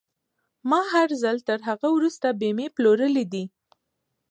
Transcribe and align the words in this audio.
ما 0.69 0.81
هر 0.93 1.09
ځل 1.23 1.37
تر 1.49 1.59
هغه 1.69 1.87
وروسته 1.95 2.27
بيمې 2.41 2.67
پلورلې 2.75 3.25
دي. 3.33 3.45